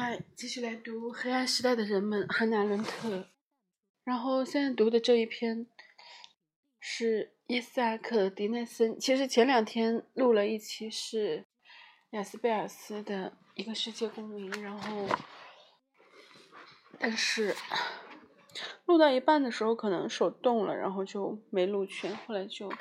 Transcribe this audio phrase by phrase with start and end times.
[0.00, 3.26] 嗨，继续来读《黑暗时代的人们》汉娜·伦特。
[4.04, 5.66] 然后现在读的这一篇
[6.78, 8.96] 是伊萨克·迪奈森。
[9.00, 11.46] 其实前两天录了一期是
[12.10, 15.08] 雅斯贝尔斯的一个世界公民，然后
[17.00, 17.56] 但是
[18.86, 22.72] 录到一半的时候可能手动了，然后就没录全，后来就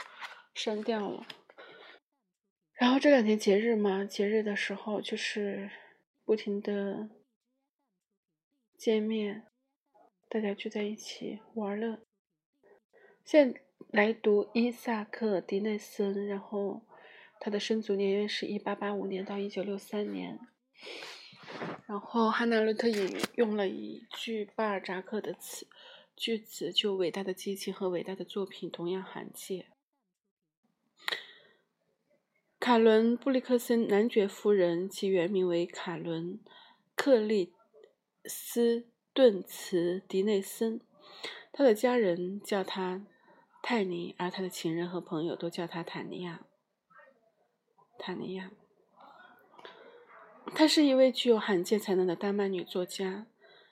[0.54, 1.26] 删掉了。
[2.74, 5.72] 然后这两天节日嘛，节日的时候就是。
[6.28, 7.10] 不停的
[8.78, 9.48] 见面，
[10.28, 12.02] 大家聚在一起玩乐。
[13.24, 16.86] 现来读伊萨克·迪内森，然后
[17.40, 20.38] 他的生卒年月是一八八五年到一九六三年。
[21.88, 25.66] 然后汉娜·伦特引用了一句巴尔扎克的词
[26.14, 29.68] 句子，就伟大的激情和伟大的作品同样罕见。
[32.68, 36.34] 卡伦·布里克森男爵夫人，其原名为卡伦·
[36.98, 37.54] 克利
[38.26, 40.82] 斯顿茨·迪内森。
[41.54, 43.06] 他的家人叫他
[43.64, 46.46] 泰尼，而他的情人和朋友都叫他塔尼亚。
[47.98, 48.52] 塔尼亚。
[50.54, 53.28] 她是一位具有罕见才能的丹麦女作家。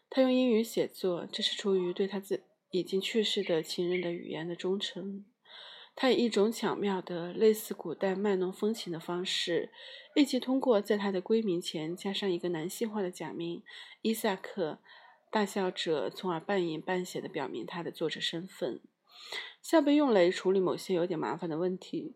[0.10, 5.26] 她用英语写作，这是出于对她自已经去世的情人的语言的忠诚。
[5.96, 9.70] 他以一种巧妙的、类似古代卖弄风情的方式，
[10.14, 13.64] 立即通过在他的闺名前加上一个男性化的假名
[14.02, 14.72] 伊萨克·
[15.32, 18.82] 大笑者，从而半隐半显地表明他的作者身份。
[19.62, 22.14] 笑被用来处理某些有点麻烦的问题。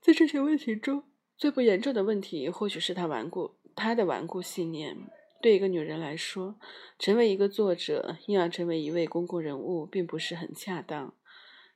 [0.00, 1.04] 在这些问题中，
[1.38, 4.96] 最不严重的问题或许是他顽固他的顽固信念。
[5.40, 6.56] 对一个女人来说，
[6.98, 11.14] 成为一个作者，因而成为一位公共人物，并不是很恰当。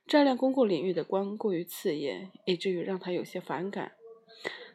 [0.07, 3.93] 照亮公共领域的光过于刺眼，以至于让他有些反感。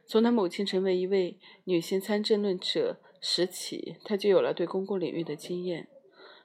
[0.06, 5.88] 从他母亲成为一位女性参政论者时起，他就有了对公共领域的经验。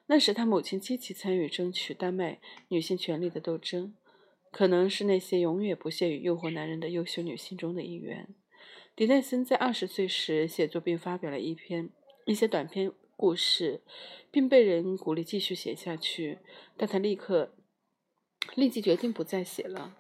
[0.08, 3.94] 那时，他母亲积极参与争取丹麦女性权利的斗争，
[4.52, 8.28] 可能是那些永远不屑于诱惑男人的优秀女性中的一员。
[8.94, 11.90] 迪奈森在二十岁时写作并发表了一篇
[12.26, 13.82] 一些短篇故事，
[14.32, 16.40] 并被人鼓励继续写下去，
[16.76, 17.54] 但他立刻。
[18.56, 19.96] 立即决定不再写了。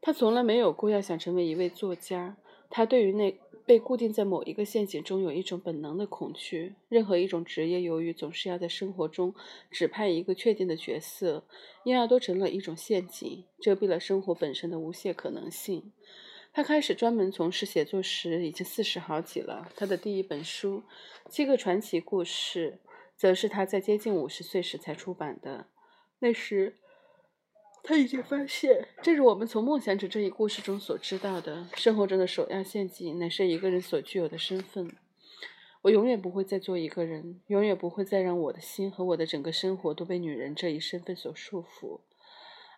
[0.00, 2.36] 他从来没有过要想成为一位作家。
[2.68, 6.74] 他对于那被固定在某一个陷阱中有一种本能的恐惧。
[6.88, 9.34] 任何一种职业，由于总是要在生活中
[9.70, 11.44] 指派一个确定的角色，
[11.84, 15.92] 因而都成了一种陷阱，遮蔽了生活本身的无限可能性。
[16.52, 19.68] 他开始专门从事写作时已经四十好几了。
[19.76, 20.82] 他的第一本书
[21.30, 22.78] 《七个传奇故事》
[23.16, 25.66] 则是他在接近五十岁时才出版的。
[26.18, 26.76] 那时。
[27.88, 34.90] 他已经发现，正如我们从《梦想者》这一故事中所知道的，生活中的首要陷阱乃是一个人所具有的身份。
[35.82, 42.00] 我永远不会再做一个人，永远不会再让我的心和我的整个生活都被女人这一身份所束缚。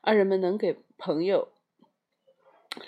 [0.03, 1.49] 而人们能给朋友，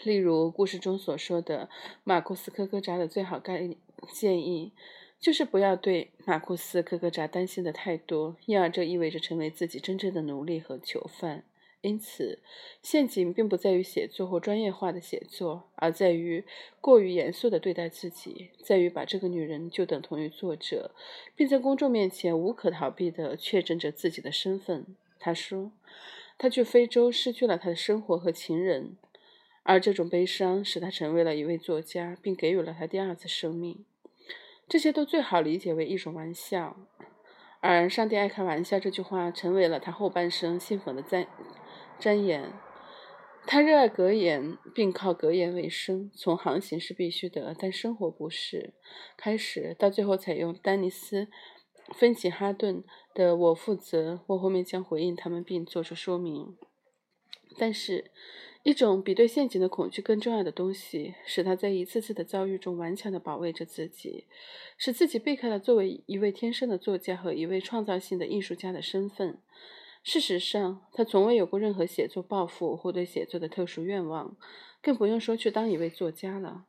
[0.05, 1.71] 例如故事中所说的
[2.05, 3.75] 马库斯·科科扎的最好概
[4.13, 4.75] 建议，
[5.19, 11.45] 就是不要对马库斯·科科扎担心的太多，因而这意味着成为自己真正的奴隶和囚犯。
[11.83, 12.41] 因此，
[12.83, 16.45] 陷阱并不在于写作或专业化的写作，而在于
[16.79, 20.95] 过于严肃地对待自己，在于把这个女人就等同于作者，
[21.35, 24.95] 并在公众面前无可逃避地确证着自己的身份。
[25.19, 25.73] 他说
[26.37, 28.99] ：“他去非洲失去了他的生活和情人，
[29.63, 33.87] 而这种悲伤使他成为了一位作家，并给予了他第二次生命。
[34.69, 36.77] 这些都最好理解为一种玩笑，
[37.61, 41.27] 而‘上帝爱开玩笑’这句话成为了他后半生信奉的赞。”
[42.01, 42.55] 箴言，
[43.47, 46.11] 他热爱格言，并靠格言为生。
[46.15, 48.73] 从航行是必须的，但生活不是。
[49.19, 51.25] 开始到最后，采用丹尼斯·
[51.95, 56.57] 芬奇哈顿的“我负责”，我后面将回应他们并做出说明。
[57.59, 58.11] 但是，
[58.63, 64.27] 一种比对陷阱的恐惧更重要的东西，使他在一次次的遭遇中顽强地保卫着自己，
[64.79, 69.43] 使自己避开了作为一位天生的作家和一位创造性的艺术家的身份。
[70.03, 74.37] 事实上，他从未有过任何写作抱负或对写作的特殊愿望，
[74.83, 76.65] 更不用说去当一位作家了。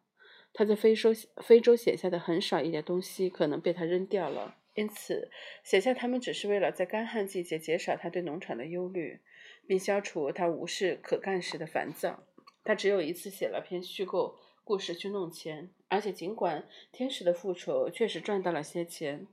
[0.54, 1.12] 他在非洲
[1.42, 5.32] 非洲写下的很少一点东西可能被他扔掉了，因此
[5.64, 9.22] 写下他们只是为了在干旱季节减少他对农场的忧虑，
[9.66, 12.24] 并消除他无事可干时的烦躁。
[12.66, 19.26] 他只有一次写了篇虚构故事去弄钱，而且尽管天使的复仇确实赚到了些钱，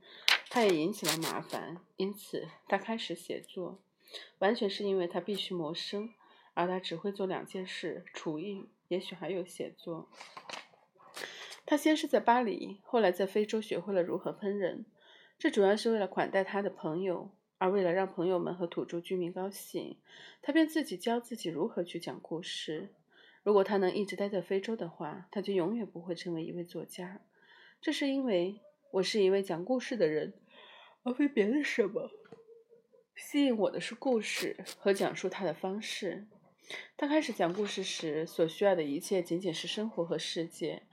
[0.49, 3.81] 他也引起了麻烦，因此他开始写作。
[4.39, 6.09] 完全是因为他必须谋生，
[6.53, 10.09] 而他只会做两件事：厨艺，也许还有写作。
[11.65, 14.85] 他先是在巴黎，后来在非洲学会了如何烹饪，
[15.37, 17.31] 这主要是为了款待他的朋友。
[17.61, 19.97] 而为了让朋友们和土著居民高兴，
[20.41, 22.93] 他便自己教自己如何去讲故事。
[23.43, 27.19] 如果他能一直待在非洲的话，他就永远不会成为一位作家。
[27.81, 30.33] 这是因为我是一位讲故事的人，
[31.03, 32.09] 而非别的什么。
[33.19, 36.25] 吸引我的是故事和讲述它的方式。
[36.95, 40.83] 他开始讲故事时，所需要的一切仅仅是生活和世界，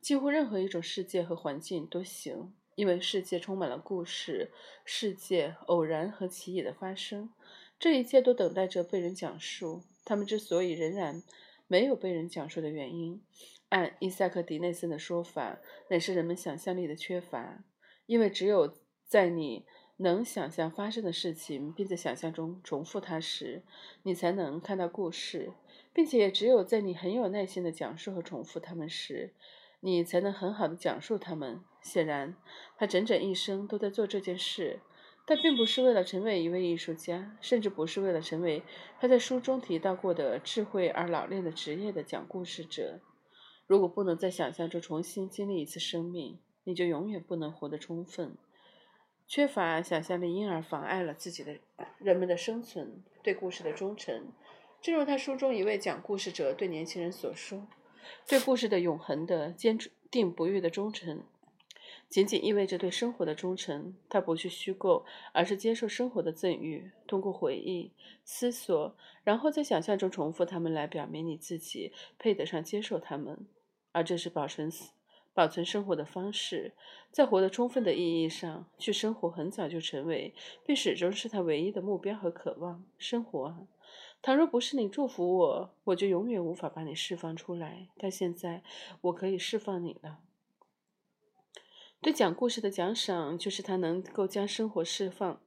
[0.00, 2.54] 几乎任何一种世界和环境都行。
[2.74, 4.50] 因为世界充满了故事，
[4.84, 7.30] 世界偶然和奇异的发生，
[7.78, 9.82] 这一切都等待着被人讲述。
[10.04, 11.22] 他们之所以仍然
[11.68, 13.22] 没有被人讲述的原因，
[13.68, 15.60] 按伊萨克·迪内森的说法，
[15.90, 17.62] 乃是人们想象力的缺乏。
[18.06, 18.74] 因为只有
[19.06, 19.64] 在你
[19.98, 23.62] 能想象发生的事情，并在想象中重复它时，
[24.02, 25.52] 你才能看到故事，
[25.92, 29.32] 并且也只有在你很有耐心地讲述和重复它们时，
[29.80, 31.60] 你才能很好的讲述它们。
[31.80, 32.34] 显然，
[32.76, 34.80] 他整整一生都在做这件事，
[35.26, 38.62] 但并不是为了成为一位艺术家，甚至不是为了成为
[38.98, 43.00] 他在书中提到过的智慧而老练的职业的讲故事者。
[43.66, 48.36] 如果不能在想象中重新经历一次生命，你就永远不能活得充分。
[49.26, 51.56] 缺乏想象力，因而妨碍了自己的
[51.98, 54.32] 人们的生存，对故事的忠诚。
[54.80, 57.66] 正如他书中一位讲故事者对年轻人所说。
[58.28, 59.78] 对故事的永恒的坚
[60.10, 61.22] 定不渝的忠诚，
[62.10, 63.96] 仅仅意味着对生活的忠诚。
[64.10, 67.92] 他不去虚构，而是接受生活的赠予，通过回忆、
[68.22, 68.94] 思索，
[69.24, 73.46] 然后在想象中重复它们，来表明你自己配得上接受它们。
[73.92, 74.70] 而这是保存
[75.34, 76.72] 保存生活的方式。
[77.10, 80.34] 在活得充分的意义上，去生活很早就成为，
[80.64, 82.84] 并始终是他唯一的目标和渴望。
[82.96, 83.58] 生活啊！
[84.22, 87.88] 倘若不是你祝福我，我就永远无法把你释放出来。
[87.98, 88.62] 但现在
[89.02, 90.20] 我可以释放你了。
[92.00, 95.40] 对讲故事的奖赏，就是他能够将生活释放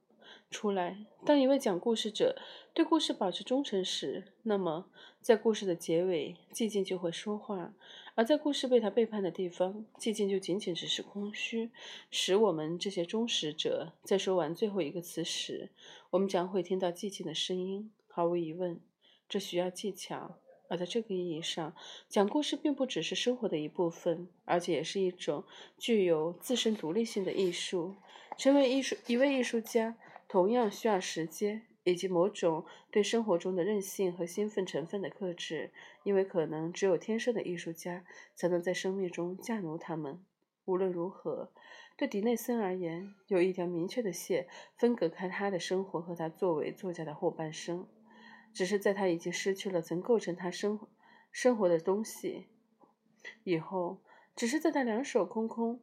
[0.50, 1.06] 出来。
[1.24, 2.36] 当一位讲故事者
[2.72, 4.86] 对故事保持忠诚时，那么
[5.20, 7.74] 在故事的结尾，寂静就会说话；
[8.18, 11.70] 而在故事被他背叛的地方，寂静就仅仅只是空虚，
[12.10, 15.70] 使我们这些忠实者在说完最后一个词时，
[16.10, 17.92] 我们将会听到寂静的声音。
[18.08, 18.80] 毫无疑问，
[19.28, 20.40] 这需要技巧。
[20.66, 21.76] 而在这个意义上，
[22.08, 25.44] 讲故事并不只是生活的一部分，而且也是一种
[25.78, 27.94] 具有自身独立性的艺术。
[28.36, 35.72] 成为艺术一位艺术家，同样需要时间以及某种对生活中的任性和兴奋成分的克制，
[36.04, 38.04] 因为可能只有天生的艺术家
[38.34, 40.24] 才能在生命中驾驭他们。
[40.66, 41.50] 无论如何，
[41.96, 44.46] 对迪内森而言，有一条明确的线
[44.76, 47.86] 分隔开他的生活和他作为作家的后半生。
[48.52, 50.80] 只是在他已经失去了曾构成他生
[51.30, 52.48] 生活的东西
[53.44, 54.02] 以后，
[54.34, 55.80] 只是在他两手空空，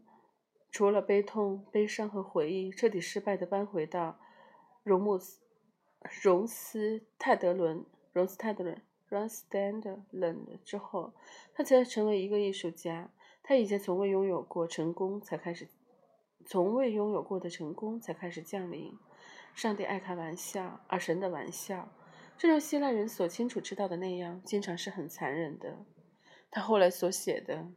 [0.70, 4.20] 除了悲痛、悲伤和回忆，彻底失败的搬回到
[4.84, 5.45] 荣穆斯
[6.22, 11.14] 荣斯泰德伦荣斯泰德伦 （Ronstadt） 之后，
[11.54, 13.12] 他才成为一个艺术家。
[13.44, 15.68] 他以前从未拥有过成功，才开始
[16.46, 18.98] 从未拥有过的成功才开始降临。
[19.54, 21.90] 上帝爱开玩笑，而神的玩笑。
[22.38, 25.86] 正如希腊人所清楚知道的那样，经常是很残忍的。
[26.52, 27.68] 他后来所写的，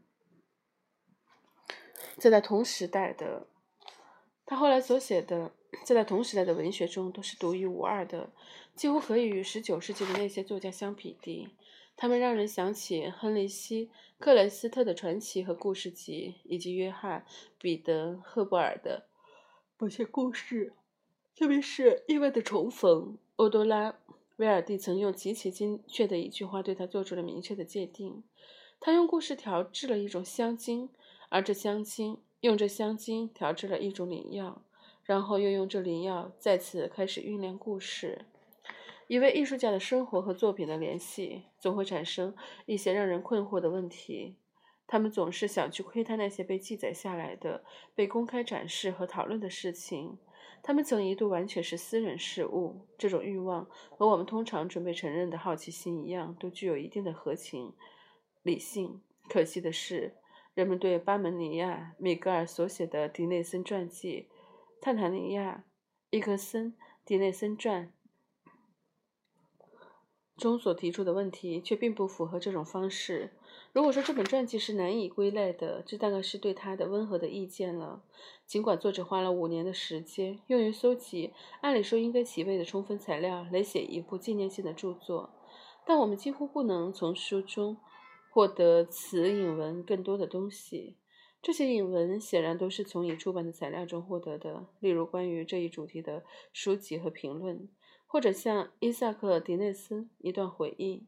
[2.16, 3.48] 在他同时代的，
[4.46, 5.52] 他后来所写的，
[5.84, 8.30] 在他同时代的文学中都是独一无二的，
[8.75, 11.48] 几乎可以与十九世纪的那些作家相匹敌。
[11.96, 13.87] 他们让人想起亨利希·
[14.18, 17.20] 克雷斯特的传奇和故事集，以及约翰·
[17.60, 19.06] 彼得·赫伯尔的
[19.78, 20.72] 某些故事，
[21.37, 23.96] 特别是意外的重逢，欧多拉。
[24.37, 28.22] 威尔蒂曾用极其精确的一句话对他做出了明确的界定：
[28.78, 30.90] 他用故事调制了一种香精，
[31.28, 34.62] 而这香精用这香精调制了一种灵药，
[35.09, 38.27] 然后又用这灵药再次开始酝酿故事。
[39.07, 42.37] 一位艺术家的生活和作品的联系总会产生
[42.67, 44.37] 一些让人困惑的问题。
[44.87, 50.19] 他们总是想去窥探那些被记载下来的、被公开展示和讨论的事情。
[50.62, 52.83] 他们曾一度完全是私人事务。
[52.99, 57.73] 这种欲望和我们通常准备承认的好奇心一样，都具有一定的合情
[58.43, 59.00] 理性。
[59.31, 60.12] 可惜的是，
[60.53, 64.29] 人们对巴门尼亚·米格尔所写的迪内森传记
[64.80, 65.64] 《泰坦尼亚·
[66.11, 66.73] 伊克森·
[67.04, 67.92] 迪内森传》
[70.37, 73.32] 中所提出的问题，却并不符合这种方式。
[73.73, 78.04] 如果说这本传记是难以归类的，这大概是对他的温和的意见了。
[78.47, 85.30] 尽管作者花了五年的时间用于搜集按理说应该齐备的充分材料来写一部纪念性的著作，
[85.85, 87.76] 但我们几乎不能从书中
[88.30, 90.97] 获得此引文更多的东西。
[91.40, 97.68] 这些引文显然都是从已出版的材料中获得的，例如关于这一主题的书籍和评论，
[98.09, 101.07] 或者像伊萨克·迪内斯一段回忆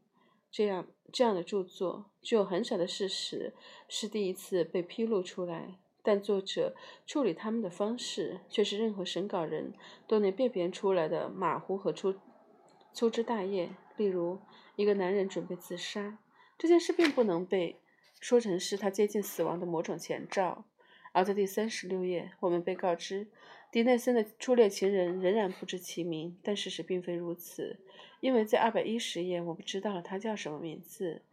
[0.49, 2.05] 这样这样的著作。
[2.21, 3.53] 具有很少的事实
[3.89, 6.73] 是第一次被披露出来，但作者
[7.05, 9.73] 处理他们的方式却是任何审稿人
[10.07, 12.15] 都能辨别出来的马虎和粗
[12.93, 13.75] 粗枝大叶。
[13.97, 14.39] 例如，
[14.77, 16.19] 一个男人准备自杀，
[16.57, 17.80] 这件事并不能被。
[18.21, 20.63] 说成是他接近死亡的某种前兆，
[21.11, 23.27] 而在第三十六页，我们被告知
[23.71, 27.79] 迪内森的初恋情人仍然不知其名，但事实并非如此，
[28.19, 31.23] 因为在二百一十页，我们知道了他叫什么名字。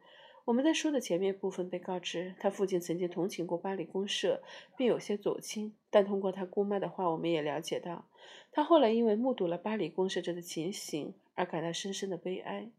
[0.47, 4.42] 我们在书的前面部分被告知，他父亲曾经同情过巴黎公社，
[4.78, 8.09] 并有些左倾，但通过他姑妈的话，我们也了解到，
[8.50, 12.71] 他后来因为目睹了巴黎公社这的情形而感到深深的悲哀。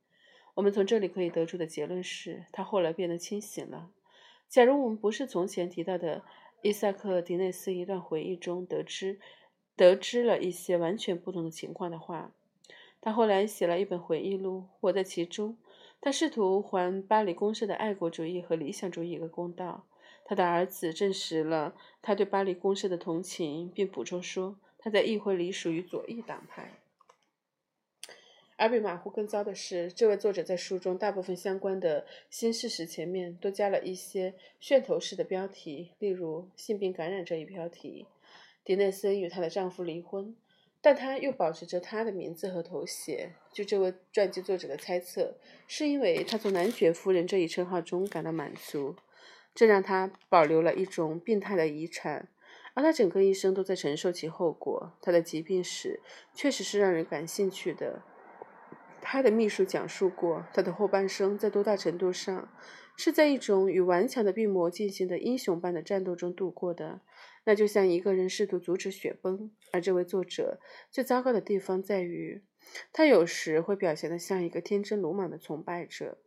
[0.55, 3.91] 我们从这里可以得出的结论是，他后来变得清醒了。
[4.49, 6.23] 假如我们不是从前提到的
[6.63, 9.19] 伊萨克·迪内斯一段回忆中得知
[9.75, 12.33] 得知了一些完全不同的情况的话，
[12.99, 15.57] 他后来写了一本回忆录，我在其中。
[16.01, 19.85] 他试图还巴黎公社的爱国主义和理想主义一个公道。
[20.25, 26.78] 他的儿子证实了他对巴黎公社的同情，并补充说他在议会里属于左翼党派。
[28.59, 38.05] 而比马虎更糟的是，这位作者在书中大部分相关的新事实前面都加了一些噱头式的标题，例如“性病感染”这一标题。
[38.65, 40.35] 迪内森与她的丈夫离婚，
[40.81, 43.33] 但她又保持着她的名字和头衔。
[43.53, 48.97] 据这位传记作者的猜测，是因为她从男爵夫人这一称号中感到满足，
[49.55, 52.27] 这让她保留了一种病态的遗产，
[52.73, 54.91] 而她整个一生都在承受其后果。
[55.01, 56.01] 她的疾病史
[56.33, 58.03] 确实是让人感兴趣的。
[59.11, 62.47] 他的秘书讲述过，他的后半生在多大程度上
[62.95, 67.01] 是在一种与顽强的病魔进行的英雄般的战斗中度过的。
[67.43, 70.59] 那就像一个人试图阻止雪崩，而这位作者
[70.91, 72.43] 最糟糕的地方在于，
[72.93, 76.19] 他有时会表现得像一个天真鲁莽的崇拜者。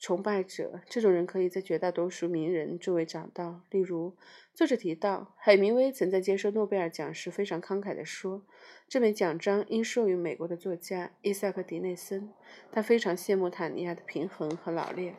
[0.00, 3.60] 崇拜者这种人可以在绝大多数名人周围找到。
[3.70, 4.16] 例如，
[4.54, 8.42] 作者提到，海明威曾在接受诺贝尔奖时非常慷慨地说
[8.88, 12.32] ：“这枚奖章应授予美国的作家伊萨克·迪内森。”
[12.72, 15.14] 他非常羡慕塔尼亚的平衡和老练，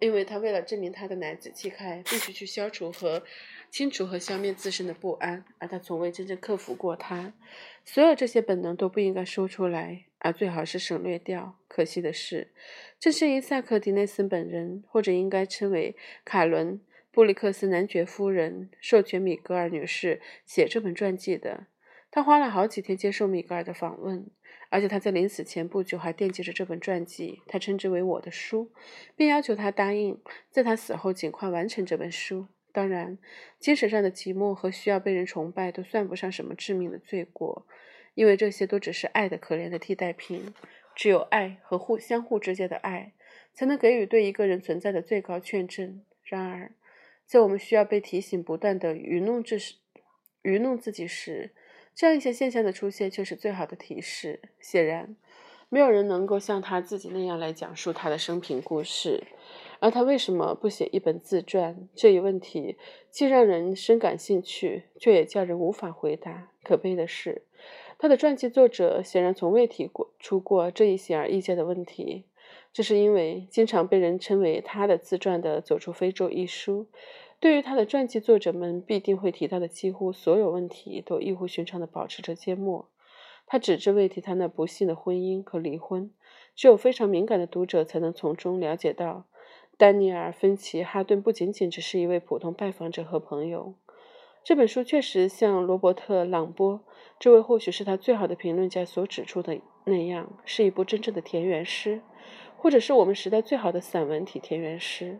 [0.00, 3.22] 因为他为了证明他的男子气概，必须去消除和
[3.70, 7.34] 清除和消灭自身的不安，而他从未真正克服过它。
[7.84, 10.06] 所有这些本能都不应该说出来。
[10.24, 11.58] 而最好是省略掉。
[11.68, 12.48] 可惜的是，
[12.98, 16.78] 正是伊萨克·迪内森本人，或者应该称为卡伦·
[17.10, 21.66] 布里克斯男爵夫人，授权米格尔女士写这本传记的。
[22.10, 24.26] 他花了好几天接受米格尔的访问，
[24.70, 27.42] 而且他在临死前不久还惦记着这本传记。
[27.46, 28.72] 他称之为“我的书”，
[29.14, 30.18] 并要求他答应
[30.50, 32.46] 在他死后尽快完成这本书。
[32.72, 33.18] 当然，
[33.58, 37.66] 精神上的寂寞和需要被人崇拜都算不上什么致命的罪过。
[38.14, 40.54] 因为这些都只是爱的可怜的替代品，
[40.94, 43.12] 只有爱和互相互之间的爱，
[43.52, 46.02] 才能给予对一个人存在的最高确证。
[46.22, 46.72] 然而，
[47.26, 49.74] 在我们需要被提醒不断的愚弄之时，
[50.42, 51.50] 愚弄自己时，
[51.94, 54.40] 这样一些现象的出现却是最好的提示。
[54.60, 55.16] 显然，
[55.68, 59.24] 没有人能够像他自己那样来讲述他的生平故事。
[59.80, 61.88] 而他为什么不写一本自传？
[61.94, 62.78] 这一问题
[63.10, 66.48] 既让人深感兴趣，却也叫人无法回答。
[66.62, 67.42] 可悲的是。
[68.04, 72.26] 他的传记作者显然从未提过出过这一显而易见的问题，
[72.70, 76.86] 这是因为经常被人称为他的自传的《走出非洲》一书，
[77.40, 82.90] 对于他的传记作者们必定会提到的几乎所有问题都异乎寻常地保持着缄默。
[83.46, 86.10] 他只字未提他那不幸的婚姻和离婚，
[86.54, 89.24] 只有非常敏感的读者才能从中了解到，
[89.78, 93.72] 丹尼尔·芬奇·哈顿不仅仅只是一位普通拜访者和朋友。
[94.44, 96.84] 这本书确实像罗伯特·朗波
[97.18, 102.02] 这位或许是他最好的评论家所指出的那样，是一部真正的田园诗，
[102.58, 105.18] 或者是我们时代最好的散文体田园诗。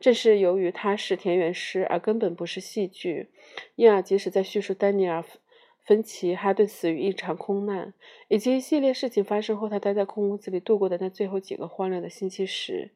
[0.00, 3.30] 正是由于它是田园诗，而根本不是戏剧，
[3.76, 5.20] 因而即使在叙述丹尼尔·
[5.84, 7.94] 芬奇·哈顿死于一场空难，
[8.26, 12.90] 以及一系列事情发生后他待在空屋子里度过的那最后几个荒凉的星期时，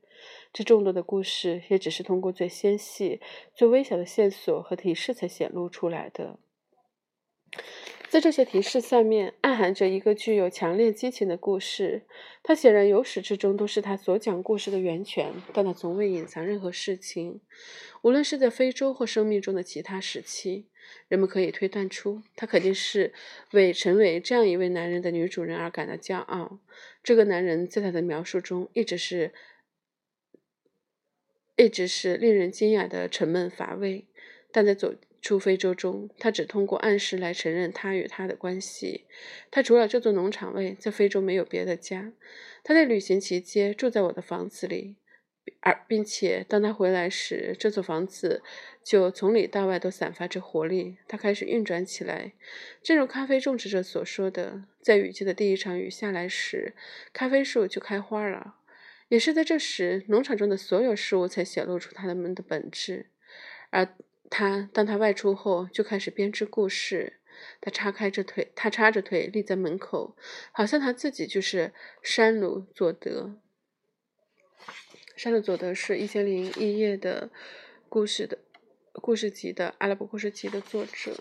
[0.52, 3.20] 这众多的故事也只是通过最纤细、
[3.54, 6.38] 最微小的线索和提示才显露出来的。
[8.08, 12.02] 在这些提示下面，暗含着一个具有强烈激情的故事。
[12.42, 17.40] 它显然由始至终都是他所讲故事的源泉，但他从未隐藏任何事情。
[18.02, 20.66] 无论是在非洲或生命中的其他时期，
[21.06, 23.12] 人们可以推断出，他肯定是
[23.52, 26.58] 为成为这样一位男人的女主人而感到骄傲。
[27.04, 29.32] 这个男人在他的描述中一直是。
[31.60, 34.06] 一直是令人惊讶的沉闷乏味。
[34.50, 39.04] 但在走出非洲中，他只通过暗示来承认他与他的关系。
[39.50, 42.12] 他除了这座农场外，在非洲没有别的家。
[42.64, 44.96] 他在旅行期间住在我的房子里，
[45.60, 48.42] 而并且当他回来时，这座房子
[48.82, 50.96] 就从里到外都散发着活力。
[51.06, 52.32] 它开始运转起来，
[52.82, 56.74] 正如咖啡种植者所说的：“在雨季的第一场雨下来时，
[57.12, 58.56] 咖啡树就开花了。”
[59.10, 63.06] 也是在这时，农场中的所有事物才显露出他们的本质。
[63.70, 63.96] 而
[64.30, 67.14] 他当他外出后，就开始编织故事。
[67.60, 70.16] 他叉开着腿，他叉着腿立在门口，
[70.52, 73.34] 好像他自己就是山鲁佐德。
[75.16, 77.30] 山鲁佐德是一千零一夜的
[77.88, 78.38] 故事的
[78.92, 81.16] 故事集的阿拉伯故事集的作者。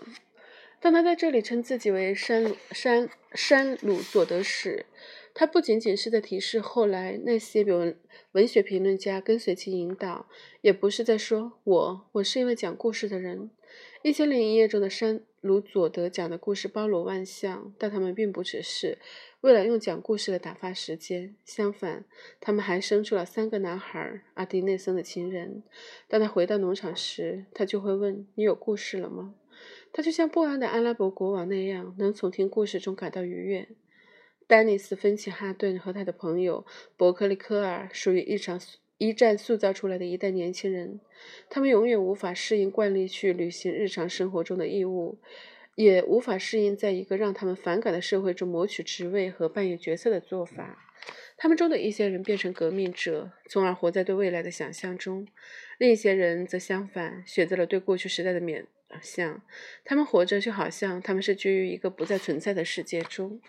[0.78, 4.86] 当他在这里称自己为山鲁山山鲁佐德时，
[5.34, 7.96] 他不仅仅是在提示后来那些文
[8.32, 10.26] 文学评论家跟随其引导，
[10.60, 13.50] 也不是在说我我是一位讲故事的人。
[14.02, 18.98] 一千零一夜中的山鲁佐德讲的故事包罗万象，但他们并不只是
[19.42, 21.36] 为了用讲故事来打发时间。
[21.44, 22.04] 相反，
[22.40, 24.22] 他们还生出了三个男孩。
[24.34, 25.62] 阿迪内森的情人，
[26.08, 29.34] 当他回到农场时，他就会问：“你有故事了吗？”
[29.92, 33.68] 他就像不安的阿拉伯国王那样，能从听故事中感到愉悦。
[34.50, 36.66] 丹尼斯·芬奇哈顿和他的朋友
[36.96, 38.60] 伯克利科尔属于一场
[38.98, 40.98] 一战塑造出来的一代年轻人。
[41.48, 45.18] 他们永远无法适应惯例去履行日常生活中的义务，
[45.76, 50.84] 也无法适应在一个让他们反感的社会中谋取职位和扮演角色的做法。
[51.36, 55.26] 他们中的一些人变成革命者，从而活在对未来的想象中；
[55.78, 58.66] 另一些人则相反，选择了对过去时代的缅。
[59.00, 59.42] 像
[59.84, 63.40] 他们活着，就好像他们是居于一个不再存在的世界中。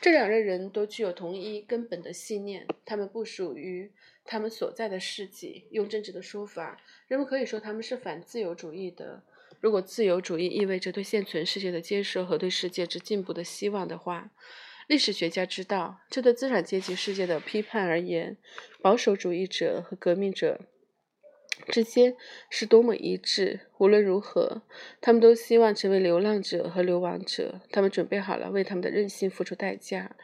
[0.00, 3.90] 这两类人都具有同一根本的信念，他们不属于
[4.24, 5.66] 他们所在的世纪。
[5.70, 9.22] 用政治的说法，人们可以说他们是反自由主义的。
[9.60, 14.30] 如果自由主义意味着对现存世界的接受和对世界之进步的希望的话，
[14.86, 18.36] 历史学家知道，这对资产阶级世界的批判而言，
[18.80, 20.60] 保守主义者和革命者。
[21.66, 22.16] 之间
[22.48, 23.60] 是多么一致！
[23.78, 24.62] 无论如何，
[25.00, 27.60] 他们都希望成为流浪者和流亡者。
[27.70, 30.16] 他们准备好了为他们的任性付出代价，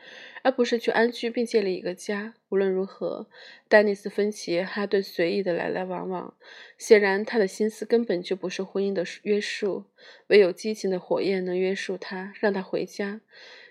[0.43, 2.35] 而不是去安居并建立一个家。
[2.49, 3.29] 无论如何，
[3.69, 6.35] 丹尼斯·芬奇哈顿随意的来来往往，
[6.79, 9.85] 显然他的心思根本就不受婚姻的约束，
[10.29, 13.21] 唯有激情的火焰能约束他，让他回家。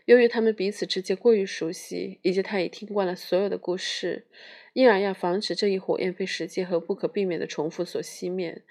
[0.06, 4.26] 由于他们彼此之间过于熟悉，以及他已听惯了所有的故事。
[4.74, 8.64] 因而要防止这一火焰被时间和不可避免的重复所熄灭，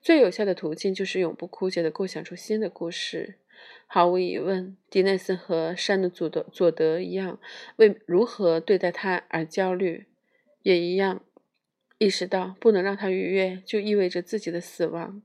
[0.00, 3.36] 最有效的途径就是永不枯竭地构想出新的故事。
[3.86, 7.38] 毫无疑问，迪内森和山的佐德佐德一样，
[7.76, 10.06] 为如何对待他而焦虑，
[10.62, 11.22] 也一样
[11.98, 15.20] 意识到不能让他愉悦就意味着自己的死亡。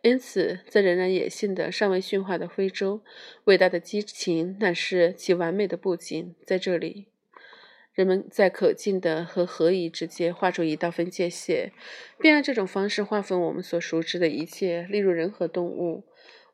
[0.00, 3.02] 因此，在仍然野性的、尚未驯化的非洲，
[3.44, 7.06] 伟大的激情乃是其完美的布景，在这里。
[7.94, 11.72] 人们在可敬的和合宜之间画出一道分界线，
[12.18, 16.04] 并按这种方式划分我们所熟知的一切，例如人和动物。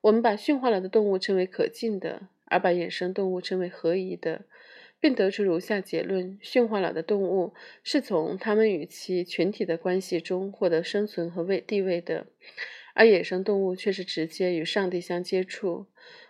[0.03, 4.43] 我们把驯化了的动物称为可敬的，而把野生动物称为合宜的，
[5.01, 12.27] 并得出如下结论：驯化了的动物是从它们与其群体的关系中获得生存和位地位的，
[12.95, 15.87] 而野生动物却是直接与上帝相接触。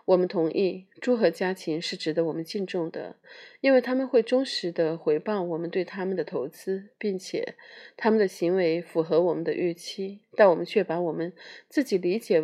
[0.06, 3.16] 我们同意，猪和家禽是值得我们敬重的，
[3.60, 7.54] 因为他们会忠实地回报我们对他们的投资，并且
[7.96, 10.20] 他们的行为符合我们的预期。
[10.34, 11.32] 但我们却把我们
[11.68, 12.42] 自己理解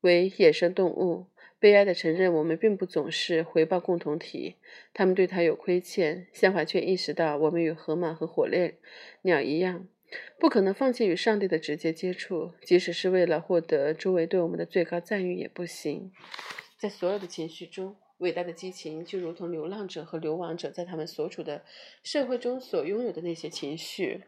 [0.00, 1.26] 为野生动物。
[1.58, 4.56] 悲哀地承认，我们并不总是回报共同体，
[4.92, 6.26] 他们对他有亏欠。
[6.32, 8.76] 相反，却意识到我们与河马和火烈
[9.22, 9.88] 鸟一样，
[10.38, 16.12] 不可能放弃与上帝的直接接触，即使是为了获得周围对我们的最高赞誉也不行。
[16.78, 21.62] 在所有的情绪中，伟大的激情就如同流浪者和流亡者在他们所处的
[22.02, 24.22] 社会中所拥有的那些情绪，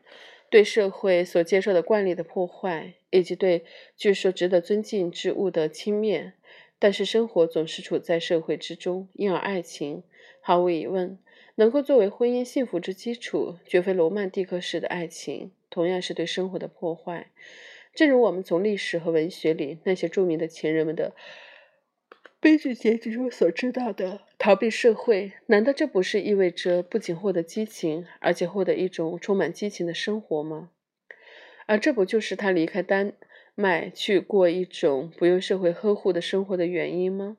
[0.50, 3.64] 对社会所接受的惯例的破坏，以及对
[3.96, 6.32] 据说值得尊敬之物的轻蔑。
[6.78, 10.04] 但是生活总是处在社会之中，因而爱情
[10.40, 11.18] 毫无疑问
[11.56, 17.31] 能够作为婚姻幸福之基础，绝非罗曼蒂克式的爱情，同样是对生活的破坏。
[17.94, 21.14] 正如我们从历史和文学里那些著名的情人们的。
[22.40, 30.70] 悲剧结局中所知道的逃避社会，难道这不是意味着不仅获得激情，而且获得一种充满激情的生活吗？
[31.66, 33.14] 而这不就是他离开丹
[33.57, 37.38] 麦去过一种不用社会呵护的生活的原因吗？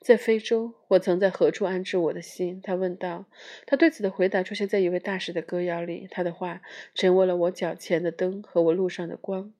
[0.00, 2.60] 在非洲，我曾在何处安置我的心？
[2.62, 3.26] 他问道。
[3.66, 6.06] 他对此的回答出现在一位大师的歌谣里。
[6.10, 6.62] 他的话
[6.94, 9.52] 成为了我脚前的灯和我路上的光。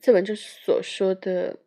[0.00, 1.58] 这文中所说的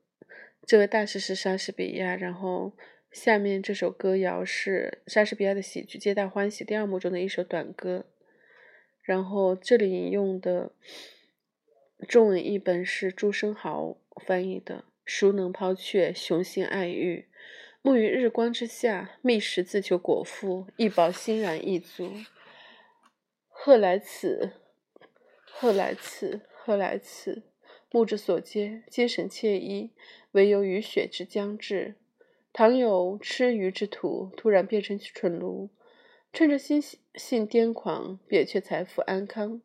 [0.66, 2.16] 这位大师是莎士比亚。
[2.16, 2.74] 然后
[3.12, 8.06] 下面这首歌谣是莎士比亚的喜剧《皆大欢喜》第二幕中的一首短歌。
[9.02, 10.72] 然后这里引用的
[12.08, 14.84] 中文译本是朱生豪翻译的。
[15.10, 17.26] 孰能抛却雄心爱欲，
[17.82, 22.14] 沐于日光之下，觅食自求果腹，一饱欣然一足。
[23.48, 24.52] 贺来此，
[25.44, 27.42] 贺来此，贺来此。
[27.90, 29.90] 目之所接，皆神惬意，
[30.34, 31.96] 唯有雨雪之将至。
[32.54, 35.72] 倘有吃鱼之徒，突然变成蠢奴，
[36.32, 36.80] 趁着心
[37.16, 39.60] 性癫狂，瘪却财富安康。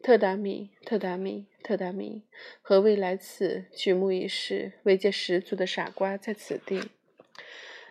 [0.00, 2.22] 特达米，特达米，特达米，
[2.62, 3.64] 何谓来此？
[3.72, 6.80] 举目一视，唯见十足的傻瓜在此地。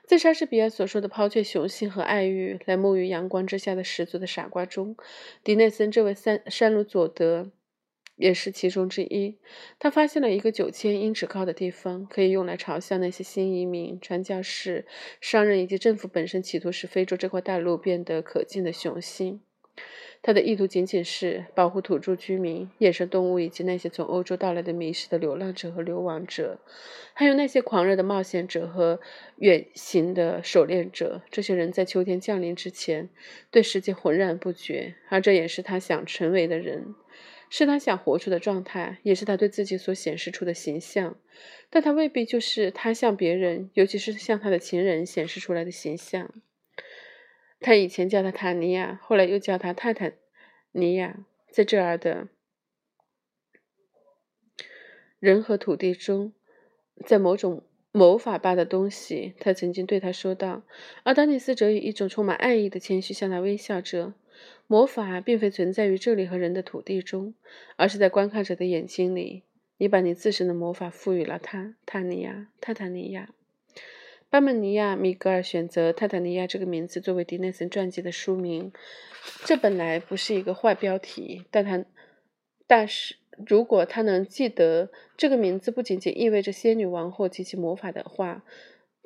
[0.06, 4.96] 在莎士比亚所说的抛却雄心和爱欲来沐浴阳光之下的十足的傻瓜中，
[5.44, 7.52] 迪内森这位山山鲁佐德
[8.16, 9.38] 也是其中之一。
[9.78, 14.88] 他发现了一个九千英尺高的地方，可以用来嘲笑那些新移民、传教士、
[15.20, 19.42] 商人以及政府本身，企图使非洲这块大陆变得可敬的雄心。
[20.22, 26.60] 他的意图仅仅是保护土著居民、野生动物以及那些从欧洲到来的迷失的流浪者和流亡者，
[27.14, 29.00] 还有那些狂热的冒险者和
[29.38, 31.22] 远行的狩猎者。
[31.30, 33.10] 这些人在秋天降临之前
[33.52, 36.96] 对世界浑然不觉，而这也是他想成为的人，
[37.50, 41.16] 是他想活出的状态，也是他对自己所显示出的形象。
[41.70, 46.34] 但他未必就是他向别人，尤其是向他的情人显示出来的形象。
[47.60, 50.14] 他以前叫他塔尼亚，后来又叫他泰坦
[50.72, 51.26] 尼亚。
[51.50, 52.28] 在这儿的
[55.20, 56.34] 人和土地中，
[57.06, 60.64] 在某种魔法吧的东西，他曾经对他说道。
[61.04, 64.14] 而丹尼斯则以一种充满爱意的谦虚向他微笑着。
[64.68, 67.34] 魔法并非存在于这里和人的土地中，
[67.78, 69.44] 而是在观看者的眼睛里。
[69.78, 73.30] 你把你自身的魔法赋予了他，塔尼亚，泰坦尼亚。
[74.30, 78.74] 巴门尼亚·米格尔选择“泰坦尼亚”这个名字作为迪内森传记的书名，
[79.46, 81.46] 这本来不是一个坏标题。
[81.50, 81.86] 但他，
[82.68, 83.16] 但是
[83.48, 88.44] 如果他能记得这个名字不仅仅意味着仙女王后及其魔法的话，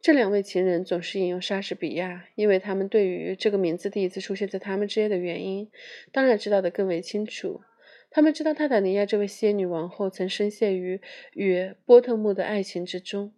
[0.02, 5.70] 这两位情人总是引用莎士比亚，因为他们对于这个名字第一次出现在他们之间的原因，
[6.12, 7.62] 当然知道的更为清楚。
[8.10, 11.00] 他们知道泰坦尼亚这位仙女王后曾深陷于
[11.34, 13.32] 与波特穆的爱情之中。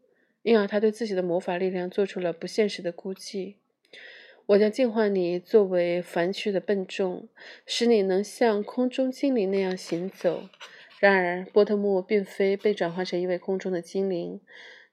[0.44, 3.56] 因而，他对自己的魔法力量做出了不现实的估计。
[4.46, 7.30] 我将净化你作为凡躯的笨重，
[7.66, 10.50] 使你能像空中精灵那样行走。
[11.00, 14.42] 然而，波特穆并非被转化成一位空中的精灵。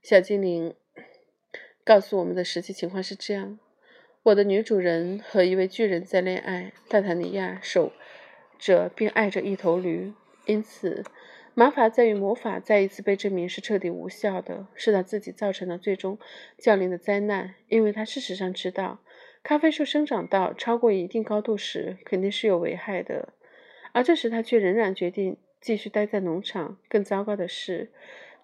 [0.02, 0.74] 小精灵
[1.84, 3.58] 告诉我们的实际情况是这样：
[4.22, 7.92] 我的女主人和一位巨人在恋爱，泰坦尼亚守
[8.56, 10.12] 着并爱着一头驴，
[10.46, 11.04] 因此。
[11.54, 16.18] 麻烦在于魔法再一次被证明是彻底无效的，是他自己造成的最终
[16.56, 19.00] 降临的灾难，因为他事实上知道，
[19.42, 23.34] 咖啡树生长到超过一定高度时肯定是有危害的，
[23.92, 26.78] 而这时他却仍然决定继续待在农场。
[26.88, 27.90] 更糟糕的是，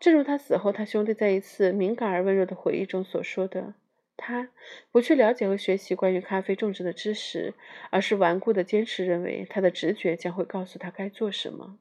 [0.00, 3.74] 正如他死后他兄弟在一次敏感而温柔的回忆中所说的，
[4.16, 4.50] 他
[4.90, 7.54] 不去了解和学习关于咖啡种植的知识，
[7.90, 11.78] 而是顽固地坚持认为他的直觉将会告诉他该做什么。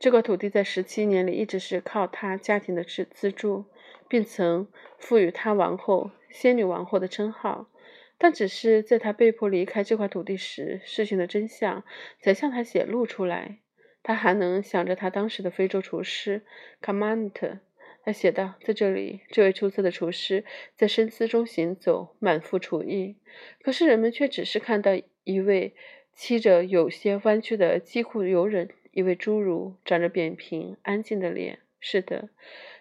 [0.00, 3.66] 这块土地在十七年里一直是靠他家庭的支资助，
[4.08, 4.66] 并曾
[4.98, 7.68] 赋予他王后、仙女王后的称号。
[8.16, 11.84] 但只是在他被迫离开这块土地时，事情的真相
[12.18, 13.58] 才向他显露出来。
[14.02, 16.42] 他还能想着他当时的非洲厨师
[16.80, 17.58] 卡曼特。
[18.02, 23.16] 他写道：“在这里，这位出色的厨师在深思中行走，满腹厨艺。
[23.62, 24.92] 可是人们却只是看到
[25.24, 25.74] 一位
[26.14, 31.60] 漆着有些弯曲的机库游人。”一位侏儒，长着扁平、安静的脸。
[31.80, 32.28] 是的，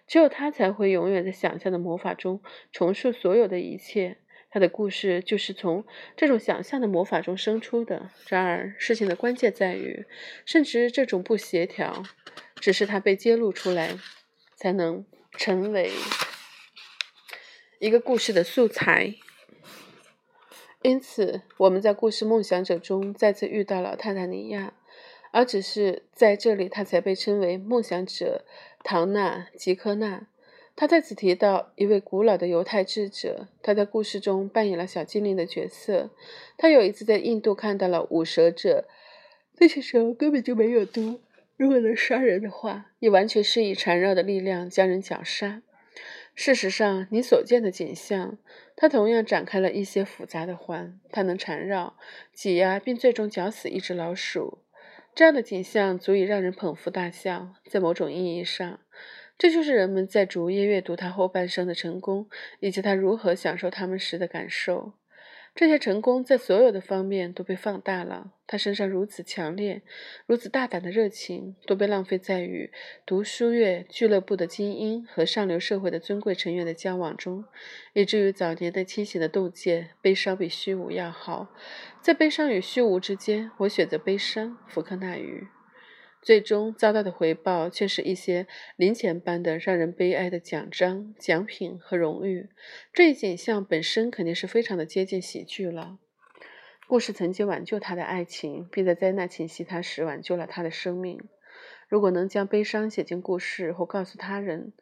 [0.05, 2.41] 只有他才会永远在想象的魔法中
[2.73, 4.17] 重塑所有的一切。
[4.51, 5.85] 他的故事就是从
[6.17, 8.09] 这种想象的魔法中生出的。
[8.27, 10.05] 然而，事情的关键在于，
[10.43, 12.03] 甚至这种不协调，
[12.55, 13.97] 只是他被揭露出来，
[14.57, 15.05] 才能
[15.37, 15.91] 成为
[17.79, 19.15] 一个故事的素材。
[20.81, 24.73] 因此，我们在故事《梦想者》中再次遇到了泰坦尼亚。
[25.31, 28.45] 而只是在这里，他才被称为梦想者
[28.83, 30.27] 唐纳吉科纳。
[30.75, 36.09] 他在此提到一位古老的犹太智者，他在故事中扮演了小精灵的角色。
[36.57, 38.87] 他有一次在印度看到了五蛇者，
[39.57, 41.19] 那些蛇根本就没有毒，
[41.57, 45.61] 如果能杀人的话，也完全是以缠绕的力量将人绞杀。
[46.33, 48.37] 事实上，你所见的景象，
[48.77, 51.97] 它同样展开了一些复杂的环，它能缠绕、
[52.31, 54.59] 挤压，并最终绞死一只老鼠。
[55.19, 57.53] 这样的景象足以让人捧腹大笑。
[57.65, 58.79] 在某种意义上，
[59.37, 62.29] 这就是人们在逐页阅读他后半生的成功，
[62.61, 64.93] 以及他如何享受他们时的感受。
[65.59, 68.31] 这些成功在所有的方面都被放大了。
[68.47, 69.81] 他身上如此强烈、
[70.25, 72.71] 如此大胆的热情，都被浪费在与
[73.05, 77.43] 读书乐俱乐部的精英和上流社会的尊贵成员的交往中，
[77.91, 81.53] 以至于早年的清醒的斗界，悲伤比虚无要好。
[82.01, 84.57] 在悲伤与虚无之间，我选择悲伤。
[84.65, 85.49] 福克纳语。
[86.21, 92.49] 最终遭到的回报却是一些零钱般的让人悲哀的奖章、奖品和荣誉。
[92.93, 95.97] 这一景象本身肯定是非常的接近喜剧了。
[96.87, 101.19] 故事曾经挽救他的爱情，并在灾难侵袭他时挽救了他的生命。
[101.87, 104.73] 如果能将悲伤写进故事或告诉他人，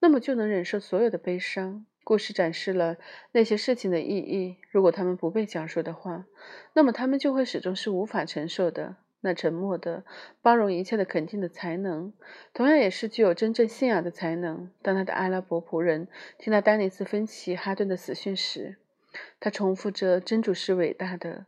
[0.00, 1.86] 那么就能忍受所有的悲伤。
[2.04, 2.98] 故事展示了
[3.32, 4.58] 那些事情的意义。
[4.70, 6.26] 如果他们不被讲述的话，
[6.74, 8.96] 那么他们就会始终是无法承受的。
[9.24, 10.04] 那沉默的、
[10.42, 12.12] 包容一切的、肯定的才能，
[12.52, 14.70] 同样也是具有真正信仰的才能。
[14.82, 16.06] 当他的阿拉伯仆人
[16.36, 18.76] 听到丹尼斯·芬奇·哈顿的死讯时，
[19.40, 21.46] 他重复着：“真主是伟大的。”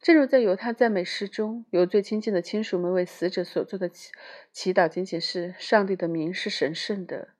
[0.00, 4.12] 正如在犹太赞美诗中，由最亲近的亲属们为死者所做的祈
[4.52, 7.30] 祈祷，仅仅是“上帝的名是神圣的”。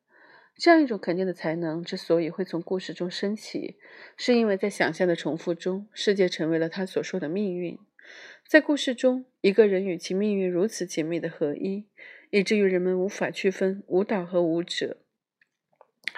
[0.58, 3.76] 这样一种肯定的才能之所以会从故事中升起，
[4.16, 7.78] 是因为在想象的重复中，世界成为了他所说的命运。
[8.46, 11.86] 在故事中，一个人与其命运如此紧密的合一，
[12.30, 14.98] 以至于人们无法区分舞蹈和舞者。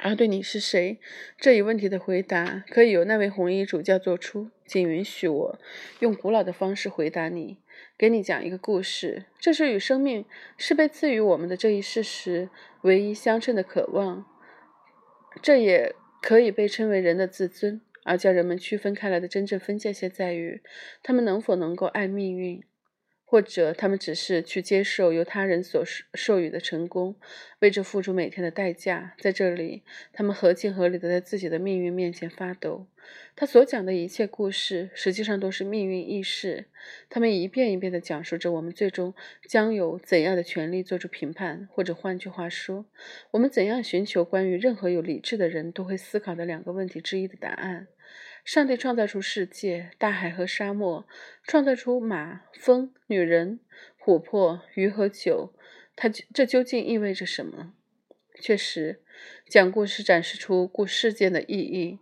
[0.01, 1.01] 而对你是谁
[1.39, 4.51] 这一问题的回答，可以由那位红衣主教做出。
[4.65, 5.59] 请允许我
[6.01, 7.59] 用古老的方式回答你，
[7.97, 9.25] 给你讲一个故事。
[9.41, 10.27] 这是与生命
[10.59, 12.51] 是被赐予我们的这一事实
[12.83, 14.27] 唯一相称的渴望。
[15.41, 17.81] 这也可以被称为人的自尊。
[18.09, 20.63] 而将人们区分开来的真正分界线在于，
[21.03, 22.65] 他们能否能够爱命运。
[23.31, 27.15] 或者他们只是去接受由他人所授予的成功，
[27.59, 29.15] 为这付出每天的代价。
[29.19, 29.83] 在这里，
[30.15, 32.87] 他们合情合理的在自己的命运面前发抖。
[33.37, 36.69] 他所讲的一切故事，实际上都是命运意识。
[37.11, 39.13] 他们一遍一遍地讲述着我们最终
[39.47, 42.87] 将有怎样的权利做出评判，或者换句话说，
[43.33, 47.89] 我们怎样寻求关于任何有理智的人都会思考的两个问题之一的答案。
[48.49, 51.07] 上帝创造出世界、大海和沙漠，
[51.43, 53.61] 创造出马、风、女人、
[54.03, 55.53] 琥珀、鱼和酒。
[55.95, 57.75] 它这究竟意味着什么？
[58.41, 59.03] 确实，
[59.51, 61.99] 讲故事展示出故事件的意义，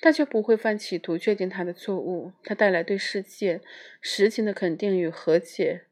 [0.00, 2.32] 但却不会犯企图确定它的错误。
[2.42, 3.60] 它带来对世界
[4.00, 5.82] 实情的肯定与和解。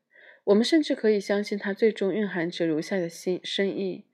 [0.45, 4.07] 我们甚至可以相信它最终蕴含着如下的心深意，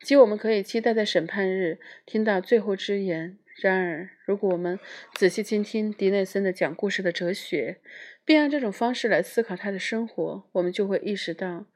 [0.00, 3.36] 即我们可以期待在审判日听到最后之言。
[3.62, 4.78] 然而，如果我们
[5.14, 7.78] 仔细倾听迪内森的讲故事的哲学，
[8.24, 11.66] 并按这种方式来思考他的生活，我们就会意识到，